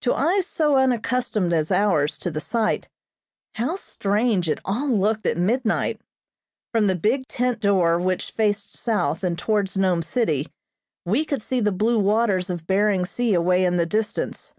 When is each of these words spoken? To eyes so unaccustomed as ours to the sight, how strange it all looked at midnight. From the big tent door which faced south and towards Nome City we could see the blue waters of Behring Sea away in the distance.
To 0.00 0.14
eyes 0.14 0.48
so 0.48 0.78
unaccustomed 0.78 1.52
as 1.52 1.70
ours 1.70 2.18
to 2.18 2.30
the 2.32 2.40
sight, 2.40 2.88
how 3.54 3.76
strange 3.76 4.48
it 4.50 4.58
all 4.64 4.88
looked 4.88 5.26
at 5.26 5.36
midnight. 5.36 6.00
From 6.72 6.88
the 6.88 6.96
big 6.96 7.28
tent 7.28 7.60
door 7.60 7.96
which 8.00 8.32
faced 8.32 8.76
south 8.76 9.22
and 9.22 9.38
towards 9.38 9.76
Nome 9.76 10.02
City 10.02 10.48
we 11.04 11.24
could 11.24 11.40
see 11.40 11.60
the 11.60 11.70
blue 11.70 12.00
waters 12.00 12.50
of 12.50 12.66
Behring 12.66 13.04
Sea 13.06 13.32
away 13.32 13.64
in 13.64 13.76
the 13.76 13.86
distance. 13.86 14.54